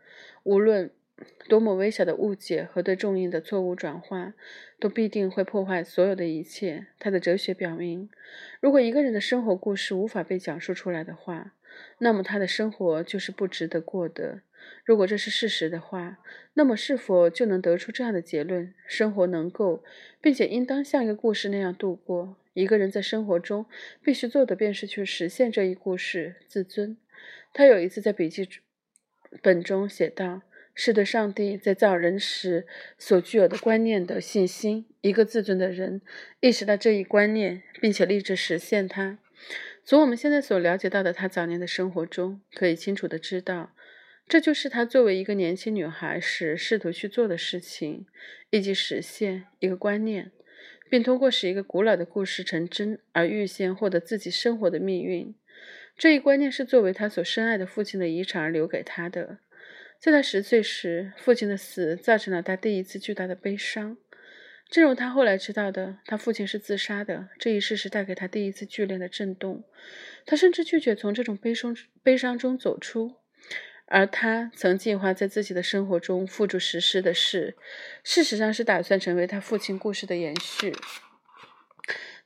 [0.42, 0.90] 无论
[1.48, 4.34] 多么微小的误解和对重音的错误转化，
[4.80, 6.88] 都必定会破坏所有的一切。
[6.98, 8.10] 他的哲学表明，
[8.60, 11.54] 如果一个人的生活故事无法被讲述出来的话，
[11.98, 14.42] 那么他的生活就是不值得过的。
[14.84, 16.18] 如果这是事实的话，
[16.54, 19.84] 那么是否就能得出这样的结论：生活能够，
[20.20, 22.36] 并且应当像一个故事那样度过？
[22.54, 23.66] 一个人在生活中
[24.02, 26.36] 必须做的，便是去实现这一故事。
[26.48, 26.96] 自尊。
[27.52, 28.48] 他有一次在笔记
[29.40, 30.42] 本中写道
[30.74, 32.66] ：“是对上帝在造人时
[32.98, 34.86] 所具有的观念的信心。
[35.02, 36.02] 一个自尊的人
[36.40, 39.18] 意识到这一观念，并且立志实现它。
[39.84, 43.72] 从我们现在所了解到的他早年的生活中，可以清楚的知道。”
[44.28, 48.06] 这就是她作为一个年轻女孩时试图去做的事情，
[48.50, 50.30] 以及实现一个观念，
[50.90, 55.34] 并通过使一个古老的故事成真而预先获得自己生活的命运。
[55.96, 59.38] 这一观念是作为她所深爱的父亲的遗产而留给她的。
[59.98, 63.96] 在她十岁时，父亲的死造成了她第一次巨大的悲伤。
[64.70, 69.64] 正如她后来知道的，她父亲是自杀的这一事实带给她第一次剧烈的震动。
[70.26, 73.16] 她甚至拒绝从这种悲伤悲伤中走出。
[73.88, 77.56] 而他曾计划在自己的生活中付诸实施的事，
[78.04, 80.74] 事实上是打算成为他父亲故事的延续。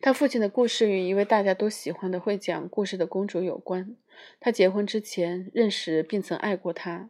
[0.00, 3.96] 他父亲的故事与一位大家都喜欢的会讲故事的公主有关。
[4.40, 7.08] 他结婚之前认识并曾爱过她，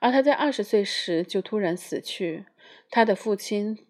[0.00, 2.44] 而他在二十岁时就突然死去。
[2.90, 3.86] 他的父亲。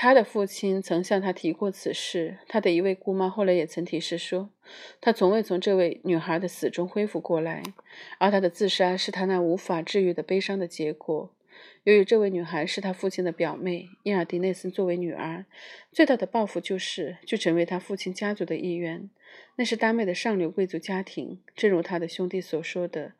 [0.00, 4.48] 他的父亲曾向他提过此事，他的一位姑妈后来也曾提示说，
[5.00, 7.64] 他从未从这位女孩的死中恢复过来，
[8.18, 11.34] 而他的自杀是他那无法治愈的悲伤的结果。
[11.82, 15.46] 由于这位女孩是他父亲的表妹，因而迪内森作为女儿，
[15.90, 19.10] 最大的报复就是就成为他父亲家族的一员。
[19.56, 23.14] 那是丹麦的上流贵族家庭，正如他的兄弟所说的，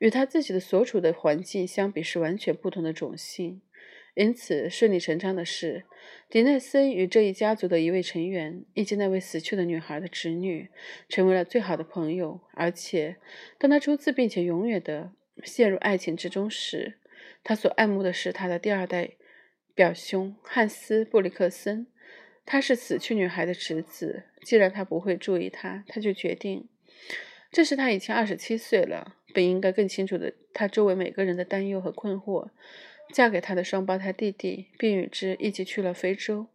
[0.00, 3.60] 与他自己的所处的环境相比是完全不同的种姓。
[4.14, 5.84] 因此，顺理成章的是，
[6.30, 10.70] 迪内森与这一家族的一位成员，以及那位死去的女孩的侄女，
[11.08, 12.40] 成为了最好的朋友。
[12.52, 13.16] 而且，
[13.58, 15.10] 当他初次并且永远的
[15.42, 16.98] 陷入爱情之中时，
[17.42, 19.10] 他所爱慕的是他的第二代
[19.74, 21.88] 表兄汉斯·布里克森。
[22.46, 24.24] 他是死去女孩的侄子。
[24.42, 26.68] 既然他不会注意他，他就决定，
[27.50, 32.50] 这时他已经二十七岁了，本应该更清楚的他周围每个人的担忧和困惑。
[33.12, 36.46] 嫁给他的双胞胎弟弟，并与之一起去了非洲。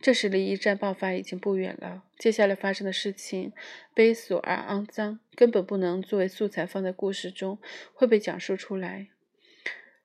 [0.00, 2.02] 这时离一战爆发已经不远了。
[2.18, 3.52] 接下来发生的事情
[3.94, 7.58] 悲琐而肮脏，根本不能作为素材放在故事中
[7.94, 9.06] 会被讲述出来。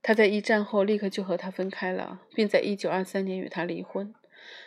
[0.04, 4.14] 他在一战后立刻就和他分开了，并在一九二三年与他离婚。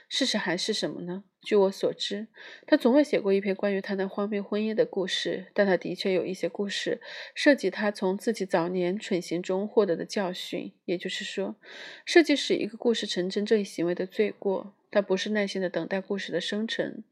[0.09, 1.23] 事实还是什么呢？
[1.43, 2.27] 据我所知，
[2.67, 7.01] 他从未写过一篇关于他那荒谬婚姻的故事，但他的确有一些故事
[7.35, 11.57] 涉及他从自己早年蠢行中获得的教训，也就是说，
[12.05, 14.75] 涉及使一个故事成真这一行为的罪过。
[14.91, 17.05] 他不是耐心的等待故事的生成，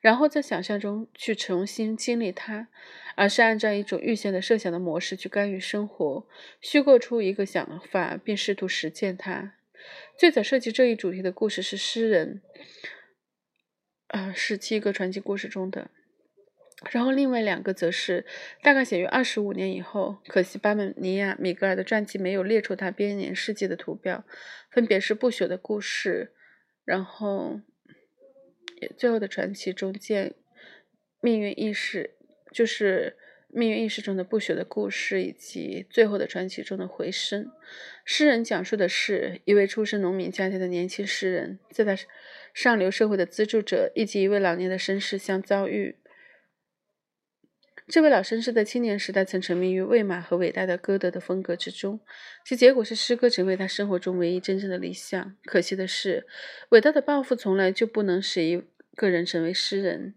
[0.00, 2.68] 然后在想象中去重新经历它，
[3.16, 6.26] 而是按照一种预先的设想的模式去干预生活，
[6.60, 9.54] 虚构出一个想法，并试图实践它。
[10.16, 12.40] 最早涉及这一主题的故事是诗人，
[14.08, 15.90] 呃，是七个传奇故事中的。
[16.90, 18.26] 然后另外两个则是
[18.62, 20.18] 大概写于二十五年以后。
[20.28, 24.24] 可惜巴门尼亚·米格尔的传记没有列出他编年事迹的图标，
[24.70, 26.32] 分别是《不朽的故事》，
[26.84, 27.60] 然后
[28.98, 30.34] 最后的传奇中见
[31.22, 32.14] 命运意识，
[32.52, 33.16] 就是
[33.56, 37.50] 命运意识中的不朽的故事，以及最后的传奇中的回声。
[38.04, 41.96] 诗人讲述的是一位出身农民家庭的年轻诗人，在他
[42.52, 45.96] 上流社会的资助者以及一位老年的绅士相遭遇。
[47.88, 52.00] 这位老绅士在青年时代曾沉迷于魏玛和伟大的歌德的风格之中，
[52.44, 55.34] 其结果是诗歌成为他生活中唯一真正的理想。
[55.46, 56.26] 可惜的是，
[56.68, 58.62] 伟大的抱负从来就不能使一
[58.94, 60.14] 个人成为诗人。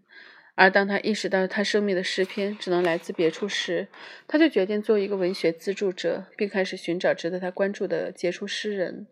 [0.60, 3.88] 而当他意识到他生命的诗篇只能来自别处时，
[4.28, 9.06] 他就决定做一个文学资助者，并开始寻找值得他关注的杰出诗人。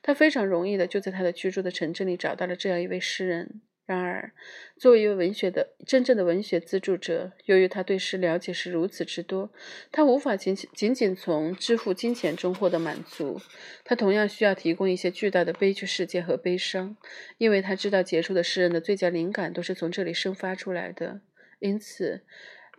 [0.00, 3.60] 他非常容易的就在他的居住的城镇里找到了这样一位诗人。
[3.86, 4.32] 然而，
[4.78, 9.52] 作为一位文学的真正的文学资助者，由于他对诗了解是如此之多，
[9.92, 13.38] 他无法仅仅仅仅从支付金钱中获得满足。
[13.84, 16.96] 他同样需要提供一些巨大的悲剧世界和悲伤，
[17.36, 21.20] 因为他知道杰出的诗人的最佳灵感都是从这里生发出来的。
[21.60, 22.22] 因此，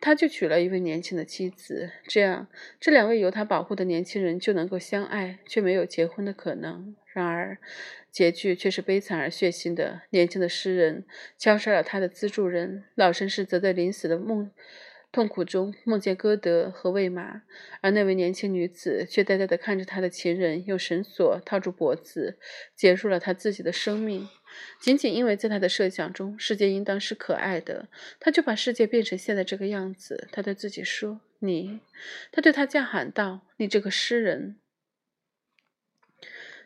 [0.01, 2.47] 他就娶了一位年轻的妻子，这样
[2.79, 6.95] 这两位由他保护的年轻人就能够相爱，却没有结婚的可能。
[7.13, 7.57] 然而，
[8.11, 10.01] 结局却是悲惨而血腥的。
[10.09, 11.05] 年轻的诗人
[11.37, 14.51] 敲杀了他的资助人，老绅士则在临死的梦
[15.15, 17.43] 痛苦中梦见歌德和魏玛，
[17.79, 22.37] 而那位年轻女子却呆呆地看着她的情人用绳索套住脖子，
[22.75, 24.27] 结束了他自己的生命。
[24.81, 27.87] 仅仅因为在他的设想中，世界应当是可爱的，
[28.19, 30.27] 他就把世界变成现在这个样子。
[30.33, 31.79] 他对自己说：“你。”
[32.33, 34.57] 他对他叫喊道：“你这个诗人。”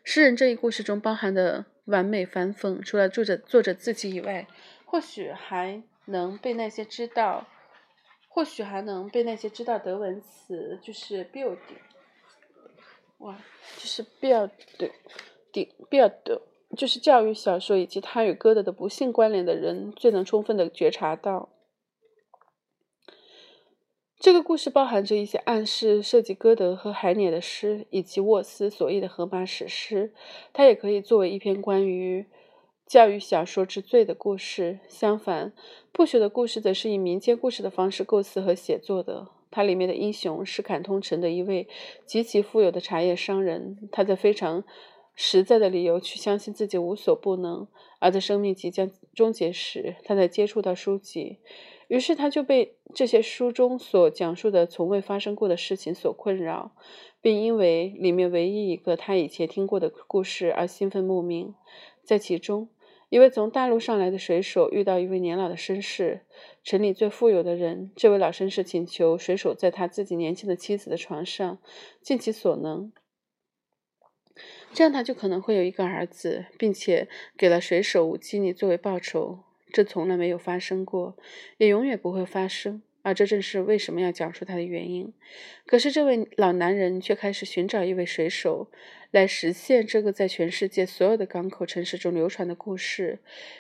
[0.04, 4.48] 诗人这一故事中包含的完美反讽，除了作者作者自己以外，
[4.86, 7.48] 或许还能被那些知道，
[8.40, 11.58] 或许还能被那些知道德文词，就是 building，
[13.18, 13.38] 哇，
[13.76, 14.50] 就是 build，
[15.52, 16.40] 顶 build，
[16.78, 21.50] 就是教育小说以及他与歌德的不幸关联的人，最能充分的觉察到。
[24.18, 30.14] 这个故事包含着一些暗示，涉及歌德和海涅的诗，以及沃斯所译的荷马史诗。
[30.54, 32.26] 它也可以作为一篇关于
[32.90, 34.80] 教育小说之最的故事。
[34.88, 35.54] 相反，
[35.92, 39.28] 不朽的故事则是以民间故事的方式构思和写作的。
[39.52, 41.68] 它里面的英雄是坎通城的一位
[42.08, 44.64] 极其富有的茶叶商人，他在非常
[45.14, 47.68] 实在的理由去相信自己无所不能，
[48.00, 51.38] 而在生命即将终结时，他才接触到书籍。
[51.90, 56.72] 于是他就被这些书中所讲述的从未发生过的事情所困扰，
[57.22, 61.54] 并因为里面唯一一个他以前听过的故事而兴奋莫名。
[62.04, 62.70] 在其中，
[63.10, 66.22] 一位从大陆上来的水手遇到一位年老的绅士，
[66.64, 67.92] 城里最富有的人。
[67.96, 71.58] 这位老绅士请求水手在他自己年轻的妻子的床上
[72.04, 72.94] 尽其所能，
[74.74, 79.40] 这样他就可能会有一个儿子，并且给了水手五基尼作为报酬。
[79.74, 81.18] 这从来没有发生过，
[81.58, 85.14] 也永远不会发生，而这正是为什么要讲述他的原因。
[85.66, 88.72] 可是，这位老男人却开始寻找一位水手，
[89.12, 93.20] 来实现这个在全世界所有的港口城市中流传的故事。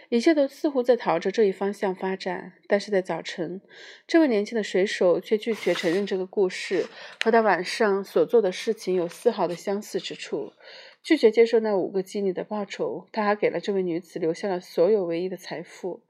[0.09, 2.53] 一切都似乎在朝着这一方向发展。
[2.67, 3.59] 但是在早晨，
[4.05, 6.85] 这位年轻的水手却拒绝承认这个故事
[7.23, 10.53] 和他晚上所做的事情有丝毫的相似之处，
[11.01, 13.07] 拒绝接受那五个妓女的报酬。
[13.11, 16.01] 他还给了这位女子留下了所有唯一的财富。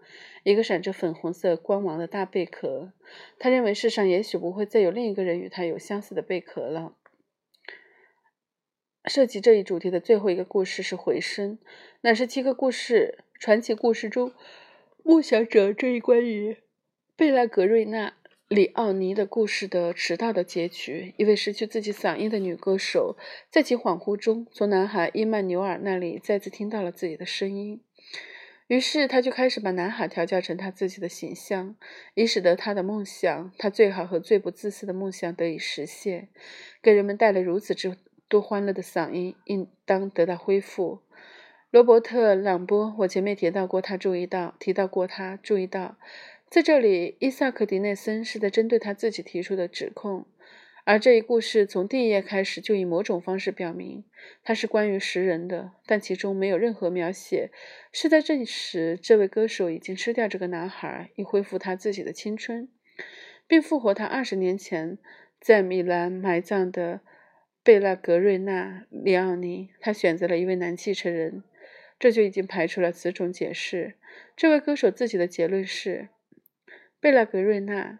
[0.43, 2.91] 一个闪着粉红色光芒的大贝壳，
[3.37, 6.95] 他认为世上也许不会再有另一个人与他有相似的贝壳了。
[9.09, 11.57] 涉及这一主题的最后一个故事是回声，
[12.01, 14.31] 乃是七个故事传奇故事中
[15.03, 16.57] 梦想者这一关于
[17.15, 18.09] 贝拉格瑞娜·
[18.47, 21.15] 里奥尼的故事的迟到的结局。
[21.17, 23.17] 一位失去自己嗓音的女歌手，
[23.49, 27.81] 在其恍惚中，从男孩伊曼纽尔那里再次听到了自己的声音。
[28.67, 31.75] 于是，他就开始把男孩调教成他自己的形象，
[32.13, 36.29] 以使得他的梦想，他最好和最不自私的梦想得以实现。
[36.79, 37.97] 给人们带来如此之
[38.29, 41.01] 多欢乐的嗓音，应当得到恢复。
[41.71, 45.97] 罗伯特·朗波，我前面提到过，他注意到，提到过他注意到，
[46.49, 50.25] 在这里，伊萨克·迪内森是在针对他自己提出的指控。
[50.85, 54.03] 而这一故事从第一页开始就以某种方式表明，
[54.43, 57.51] 它是关于食人的，但其中没有任何描写
[57.91, 62.69] 是在这时这位歌手已经吃掉这个男孩，以恢复他自己的青春，
[63.45, 64.97] 并复活他二十年前
[65.39, 67.01] 在米兰埋葬的
[67.63, 69.69] 贝拉格瑞娜·里奥尼。
[69.79, 71.43] 他选择了一位男继承人，
[71.99, 73.95] 这就已经排除了此种解释。
[74.35, 76.09] 这位歌手自己的结论是：
[76.99, 77.99] 贝拉格瑞娜。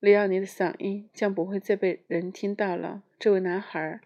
[0.00, 3.02] 里奥尼的嗓音将不会再被人听到了。
[3.18, 4.00] 这位男孩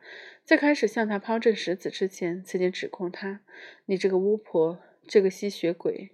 [0.45, 3.43] 在开始向他抛掷石子之前，曾经指控他
[3.87, 6.11] ：“你这个巫婆，这个吸血鬼。”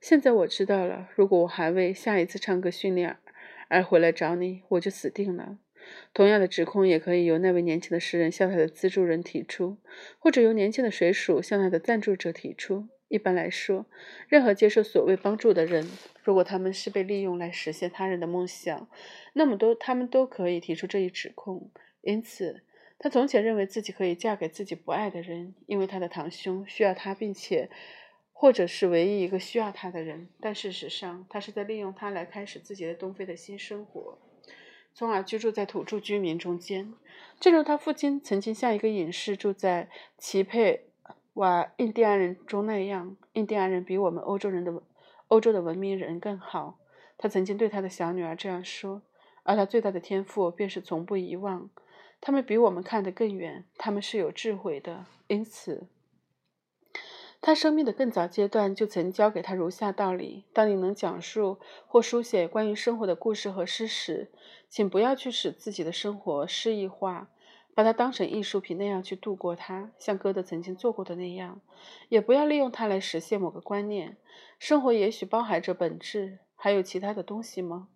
[0.00, 1.08] 现在我知道了。
[1.16, 3.16] 如果我还为下一次唱歌训练
[3.66, 5.58] 而回来找你，我就死定了。
[6.12, 9.78] 同样的指控也可以由那位年轻的诗人向他的资助人提出，
[10.18, 12.88] 或者由年轻的水鼠向他的赞助者提出。
[13.08, 13.86] 一般来说，
[14.28, 15.88] 任何接受所谓帮助的人，
[16.24, 18.88] 如果他们是被利用来实现他人的梦想，
[19.34, 21.70] 那么都他们都可以提出这一指控。
[22.00, 22.62] 因此，
[22.98, 27.70] 他从前认为自己可以嫁给自己不爱的人，因为他的堂兄需要他，并且
[28.32, 30.28] 或者是唯一一个需要他的人。
[30.40, 34.18] 但事实上，他是在利用他来开始自己的东非的新生活，
[34.94, 36.94] 从而居住在土著居民中间，
[37.40, 40.86] 正如他父亲曾经像一个隐士住在齐佩。
[41.34, 44.82] 瓦，印第安人中那样，印第安人比我们欧洲人的
[45.26, 46.78] 欧洲的文明人更好。
[47.18, 49.02] 他曾经对他的小女儿这样说，
[49.42, 51.68] 而他最大的天赋便是从不遗忘。
[52.20, 55.06] 他们比我们看得更远，他们是有智慧的。
[55.26, 55.88] 因此，
[57.46, 64.30] 他生命的更早阶段就曾教给他如下道理：当你能讲述或书写关于生活的故事和诗时，
[64.70, 67.28] 请不要去使自己的生活诗意化。
[67.74, 71.60] 把它当成艺术品那样去度过它，像歌德曾经做过的那样，
[72.08, 74.16] 也不要利用它来实现某个观念。
[74.58, 77.88] 生活也许包含着本质，还有其他的东西吗？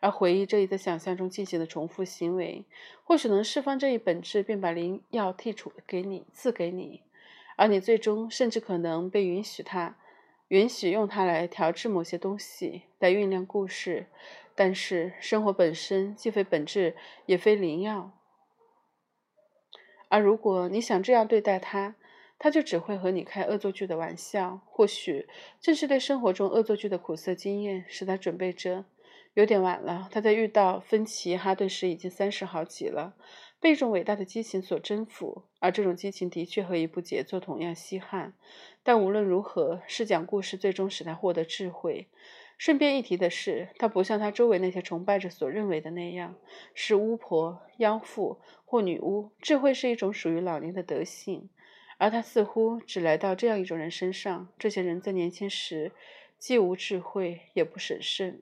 [0.00, 2.64] 而回忆这一在想象中进行的重复行为，
[3.04, 7.02] 或许能释放这一本质，并把灵药剔除给你，赐给你，
[7.56, 9.96] 而你最终甚至可能被允许它，
[10.48, 14.06] 允许用它来调制某些东西，来酝酿故事。
[14.54, 16.94] 但是生活本身既非本质，
[17.26, 18.12] 也非灵药。
[20.08, 21.96] 而如果你想这样对待他，
[22.38, 24.60] 他就只会和你开恶作剧的玩笑。
[24.66, 25.28] 或许
[25.60, 28.84] 正是对生活中恶作剧的苦涩经验，使他准备着。
[29.34, 33.14] 有点晚了，他在遇到芬奇哈顿时已经三十好几了，
[33.60, 35.44] 被一种伟大的激情所征服。
[35.58, 38.34] 而这种激情的确和一部杰作同样稀罕。
[38.82, 42.08] 但无论如何，是讲故事最终使他获得智慧。
[42.58, 46.36] 顺便一提的是，他不像他周围那些崇拜者所认为的那样，
[46.72, 49.30] 是巫婆、妖妇或女巫。
[49.42, 51.50] 智慧是一种属于老年的德性，
[51.98, 54.48] 而他似乎只来到这样一种人身上。
[54.58, 55.92] 这些人在年轻时
[56.38, 58.40] 既无智慧，也不审慎。